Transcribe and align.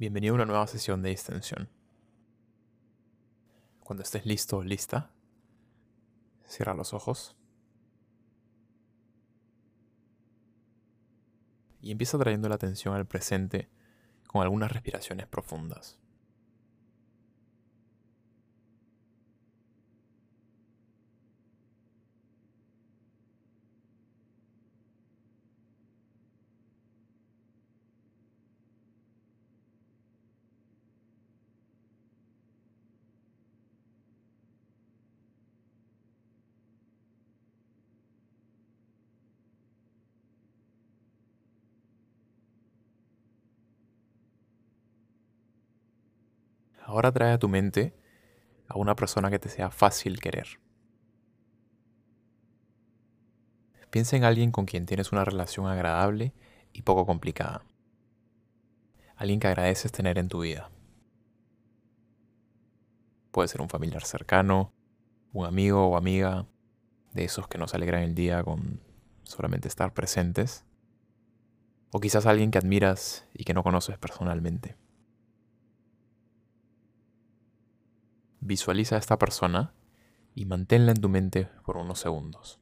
Bienvenido 0.00 0.32
a 0.32 0.36
una 0.36 0.46
nueva 0.46 0.66
sesión 0.66 1.02
de 1.02 1.10
extensión. 1.10 1.68
Cuando 3.80 4.02
estés 4.02 4.24
listo 4.24 4.56
o 4.56 4.62
lista, 4.62 5.10
cierra 6.46 6.72
los 6.72 6.94
ojos 6.94 7.36
y 11.82 11.90
empieza 11.90 12.18
trayendo 12.18 12.48
la 12.48 12.54
atención 12.54 12.94
al 12.94 13.06
presente 13.06 13.68
con 14.26 14.40
algunas 14.40 14.72
respiraciones 14.72 15.26
profundas. 15.26 15.98
Ahora 46.90 47.12
trae 47.12 47.32
a 47.32 47.38
tu 47.38 47.48
mente 47.48 47.94
a 48.66 48.76
una 48.76 48.96
persona 48.96 49.30
que 49.30 49.38
te 49.38 49.48
sea 49.48 49.70
fácil 49.70 50.18
querer. 50.18 50.58
Piensa 53.90 54.16
en 54.16 54.24
alguien 54.24 54.50
con 54.50 54.66
quien 54.66 54.86
tienes 54.86 55.12
una 55.12 55.24
relación 55.24 55.68
agradable 55.68 56.34
y 56.72 56.82
poco 56.82 57.06
complicada. 57.06 57.62
Alguien 59.14 59.38
que 59.38 59.46
agradeces 59.46 59.92
tener 59.92 60.18
en 60.18 60.28
tu 60.28 60.40
vida. 60.40 60.72
Puede 63.30 63.46
ser 63.46 63.60
un 63.60 63.68
familiar 63.68 64.04
cercano, 64.04 64.72
un 65.32 65.46
amigo 65.46 65.86
o 65.86 65.96
amiga, 65.96 66.48
de 67.12 67.22
esos 67.22 67.46
que 67.46 67.58
nos 67.58 67.72
alegran 67.72 68.02
el 68.02 68.16
día 68.16 68.42
con 68.42 68.80
solamente 69.22 69.68
estar 69.68 69.94
presentes. 69.94 70.64
O 71.92 72.00
quizás 72.00 72.26
alguien 72.26 72.50
que 72.50 72.58
admiras 72.58 73.28
y 73.32 73.44
que 73.44 73.54
no 73.54 73.62
conoces 73.62 73.96
personalmente. 73.96 74.79
Visualiza 78.40 78.96
a 78.96 78.98
esta 78.98 79.18
persona 79.18 79.72
y 80.34 80.46
manténla 80.46 80.92
en 80.92 81.00
tu 81.00 81.08
mente 81.08 81.48
por 81.64 81.76
unos 81.76 82.00
segundos. 82.00 82.58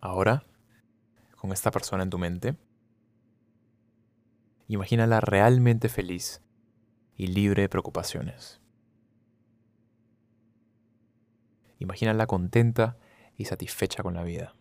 Ahora, 0.00 0.44
con 1.36 1.50
esta 1.52 1.70
persona 1.70 2.02
en 2.02 2.10
tu 2.10 2.18
mente, 2.18 2.56
imagínala 4.68 5.20
realmente 5.20 5.88
feliz 5.88 6.42
y 7.16 7.28
libre 7.28 7.62
de 7.62 7.68
preocupaciones. 7.68 8.63
Imagínala 11.84 12.26
contenta 12.26 12.96
y 13.36 13.44
satisfecha 13.44 14.02
con 14.02 14.14
la 14.14 14.24
vida. 14.24 14.54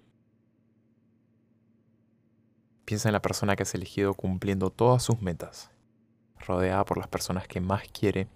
Piensa 2.86 3.10
en 3.10 3.14
la 3.14 3.22
persona 3.22 3.56
que 3.56 3.64
has 3.64 3.74
elegido 3.76 4.14
cumpliendo 4.14 4.70
todas 4.70 5.04
sus 5.04 5.22
metas, 5.22 5.72
rodeada 6.38 6.84
por 6.84 6.98
las 6.98 7.08
personas 7.08 7.48
que 7.48 7.62
más 7.62 7.84
quiere 7.88 8.28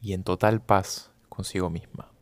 y 0.00 0.14
en 0.14 0.24
total 0.24 0.62
paz 0.62 1.12
consigo 1.28 1.68
misma. 1.68 2.13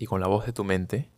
Y 0.00 0.06
con 0.06 0.20
la 0.20 0.28
voz 0.28 0.46
de 0.46 0.52
tu 0.52 0.62
mente, 0.62 1.10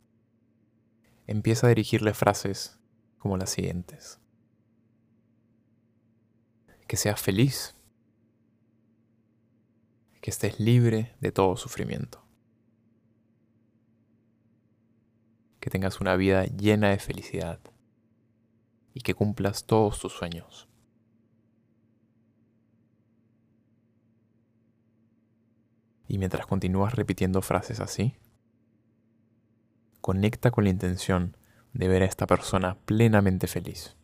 empieza 1.26 1.66
a 1.66 1.68
dirigirle 1.68 2.14
frases 2.14 2.78
como 3.18 3.36
las 3.36 3.50
siguientes. 3.50 4.18
Que 6.88 6.96
seas 6.96 7.20
feliz, 7.20 7.76
que 10.22 10.30
estés 10.30 10.58
libre 10.58 11.14
de 11.20 11.30
todo 11.30 11.58
sufrimiento, 11.58 12.24
que 15.60 15.68
tengas 15.68 16.00
una 16.00 16.16
vida 16.16 16.46
llena 16.46 16.88
de 16.88 16.98
felicidad 16.98 17.60
y 18.94 19.02
que 19.02 19.12
cumplas 19.12 19.66
todos 19.66 20.00
tus 20.00 20.14
sueños. 20.14 20.68
Y 26.08 26.16
mientras 26.16 26.46
continúas 26.46 26.94
repitiendo 26.94 27.42
frases 27.42 27.78
así, 27.78 28.16
conecta 30.00 30.50
con 30.50 30.64
la 30.64 30.70
intención 30.70 31.36
de 31.72 31.88
ver 31.88 32.02
a 32.02 32.06
esta 32.06 32.26
persona 32.26 32.76
plenamente 32.84 33.46
feliz. 33.46 33.96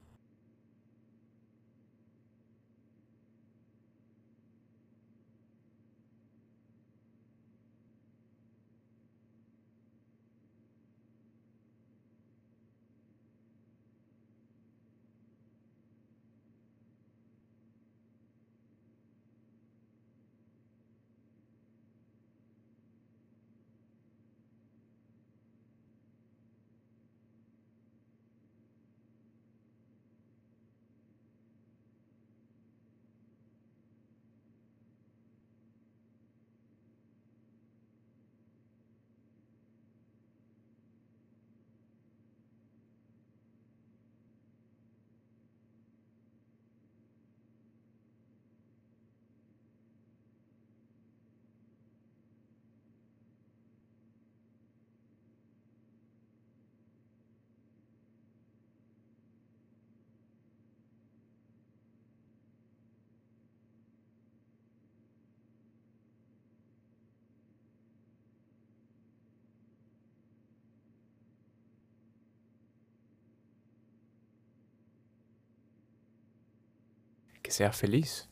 Que 77.46 77.52
seas 77.52 77.76
feliz, 77.76 78.28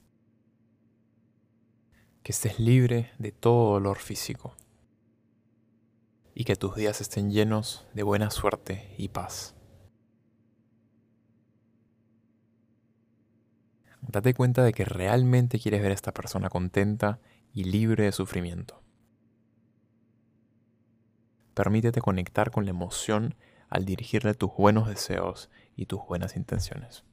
que 2.25 2.32
estés 2.32 2.58
libre 2.58 3.12
de 3.20 3.31
todo 3.31 3.75
dolor 3.75 3.99
físico 3.99 4.56
y 6.34 6.43
que 6.43 6.56
tus 6.56 6.75
días 6.75 7.00
estén 7.00 7.31
llenos 7.31 7.87
de 7.94 8.02
buena 8.02 8.32
suerte 8.32 8.93
y 8.99 9.11
paz. 9.11 9.55
Date 14.00 14.34
cuenta 14.34 14.64
de 14.64 14.72
que 14.72 14.84
realmente 14.84 15.60
quieres 15.60 15.81
ver 15.81 15.93
a 15.93 15.94
esta 15.94 16.12
persona 16.12 16.49
contenta 16.49 17.20
y 17.52 17.62
libre 17.62 18.06
de 18.06 18.10
sufrimiento. 18.10 18.82
Permítete 21.55 22.00
conectar 22.00 22.50
con 22.50 22.64
la 22.64 22.70
emoción 22.70 23.37
al 23.69 23.84
dirigirle 23.84 24.34
tus 24.34 24.50
buenos 24.56 24.88
deseos 24.88 25.50
y 25.76 25.87
tus 25.87 26.05
buenas 26.05 26.34
intenciones. 26.34 27.05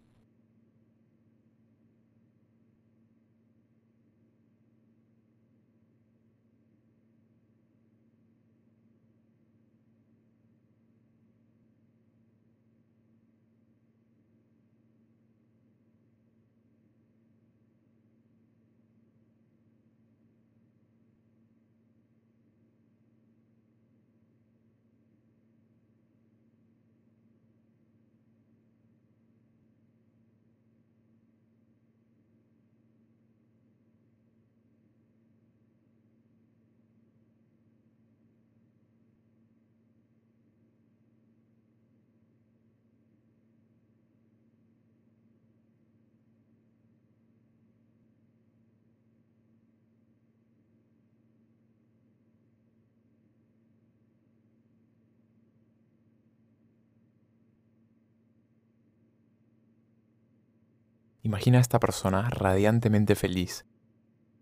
Imagina 61.23 61.59
a 61.59 61.62
esta 61.62 61.79
persona 61.79 62.29
radiantemente 62.31 63.15
feliz 63.15 63.65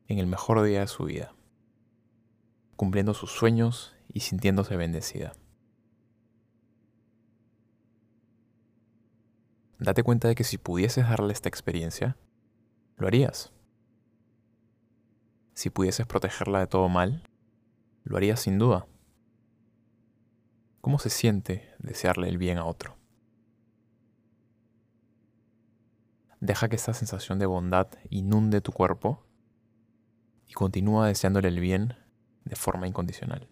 en 0.07 0.17
el 0.17 0.27
mejor 0.27 0.63
día 0.63 0.79
de 0.79 0.87
su 0.87 1.05
vida, 1.05 1.35
cumpliendo 2.77 3.13
sus 3.13 3.31
sueños 3.31 3.95
y 4.13 4.21
sintiéndose 4.21 4.77
bendecida. 4.77 5.33
Date 9.77 10.03
cuenta 10.03 10.29
de 10.29 10.35
que 10.35 10.43
si 10.45 10.57
pudieses 10.57 11.07
darle 11.07 11.33
esta 11.33 11.49
experiencia, 11.49 12.17
lo 12.97 13.07
harías. 13.07 13.51
Si 15.53 15.69
pudieses 15.69 16.05
protegerla 16.05 16.59
de 16.59 16.67
todo 16.67 16.87
mal, 16.87 17.23
lo 18.03 18.15
harías 18.15 18.39
sin 18.39 18.57
duda. 18.57 18.87
¿Cómo 20.79 20.97
se 20.97 21.09
siente 21.09 21.73
desearle 21.79 22.29
el 22.29 22.37
bien 22.37 22.57
a 22.57 22.65
otro? 22.65 22.98
Deja 26.39 26.69
que 26.69 26.77
esta 26.77 26.93
sensación 26.93 27.37
de 27.39 27.45
bondad 27.45 27.87
inunde 28.09 28.61
tu 28.61 28.71
cuerpo 28.71 29.25
y 30.47 30.53
continúa 30.53 31.07
deseándole 31.07 31.49
el 31.49 31.59
bien 31.59 31.95
de 32.45 32.55
forma 32.55 32.87
incondicional. 32.87 33.47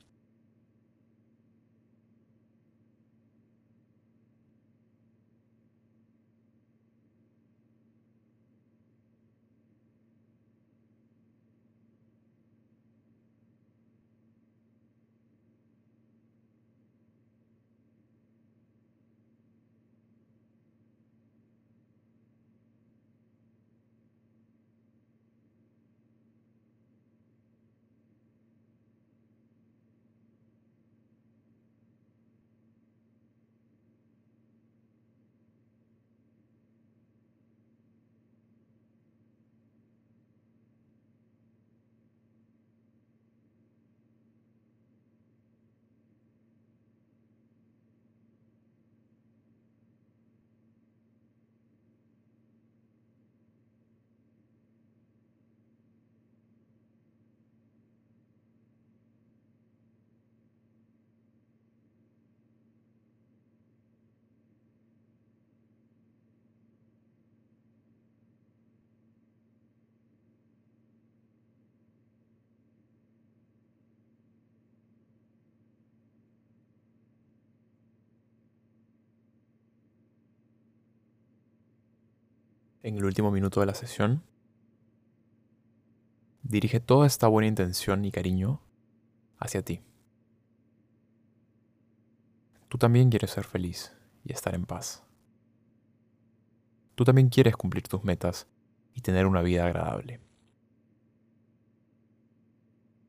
En 82.88 82.96
el 82.96 83.04
último 83.04 83.32
minuto 83.32 83.60
de 83.60 83.66
la 83.66 83.74
sesión, 83.74 84.24
dirige 86.42 86.80
toda 86.80 87.06
esta 87.06 87.28
buena 87.28 87.48
intención 87.48 88.06
y 88.06 88.12
cariño 88.12 88.62
hacia 89.38 89.62
ti. 89.62 89.82
Tú 92.70 92.78
también 92.78 93.10
quieres 93.10 93.32
ser 93.32 93.44
feliz 93.44 93.94
y 94.24 94.32
estar 94.32 94.56
en 94.56 94.66
paz. 94.66 95.04
Tú 96.96 97.04
también 97.04 97.28
quieres 97.28 97.58
cumplir 97.58 97.84
tus 97.90 98.06
metas 98.06 98.48
y 98.94 99.02
tener 99.02 99.26
una 99.26 99.42
vida 99.42 99.66
agradable. 99.66 100.22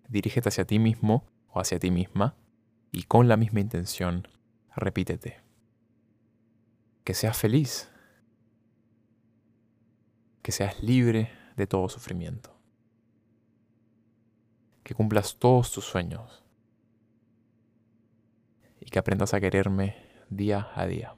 Dirígete 0.08 0.48
hacia 0.48 0.66
ti 0.66 0.80
mismo 0.80 1.24
o 1.50 1.60
hacia 1.60 1.78
ti 1.78 1.92
misma 1.92 2.34
y 2.90 3.04
con 3.04 3.28
la 3.28 3.36
misma 3.36 3.60
intención 3.60 4.26
repítete. 4.74 5.40
Que 7.04 7.14
seas 7.14 7.38
feliz 7.38 7.88
que 10.48 10.52
seas 10.52 10.82
libre 10.82 11.30
de 11.56 11.66
todo 11.66 11.90
sufrimiento, 11.90 12.56
que 14.82 14.94
cumplas 14.94 15.36
todos 15.36 15.70
tus 15.70 15.84
sueños 15.84 16.42
y 18.80 18.86
que 18.86 18.98
aprendas 18.98 19.34
a 19.34 19.40
quererme 19.40 19.94
día 20.30 20.70
a 20.74 20.86
día. 20.86 21.14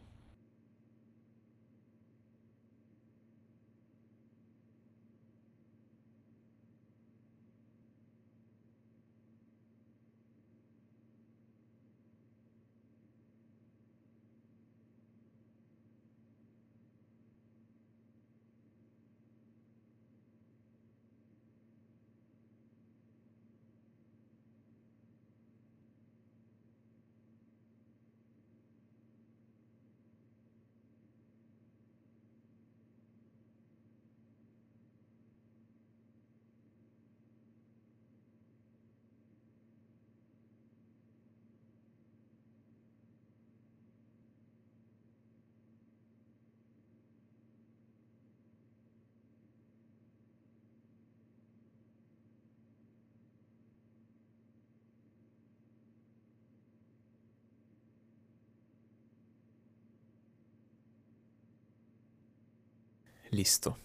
Listo. 63.30 63.78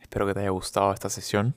Espero 0.00 0.26
que 0.26 0.34
te 0.34 0.40
haya 0.40 0.50
gustado 0.50 0.92
esta 0.92 1.08
sesión 1.08 1.54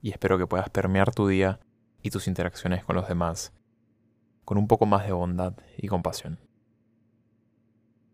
y 0.00 0.10
espero 0.10 0.38
que 0.38 0.46
puedas 0.46 0.70
permear 0.70 1.12
tu 1.12 1.26
día 1.26 1.58
y 2.00 2.10
tus 2.10 2.28
interacciones 2.28 2.84
con 2.84 2.94
los 2.94 3.08
demás 3.08 3.52
con 4.44 4.56
un 4.56 4.68
poco 4.68 4.86
más 4.86 5.04
de 5.06 5.12
bondad 5.12 5.54
y 5.78 5.88
compasión. 5.88 6.38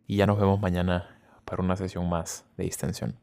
Y 0.06 0.16
ya 0.16 0.26
nos 0.26 0.38
vemos 0.38 0.58
mañana 0.58 1.20
para 1.44 1.62
una 1.62 1.76
sesión 1.76 2.08
más 2.08 2.46
de 2.56 2.64
distensión. 2.64 3.20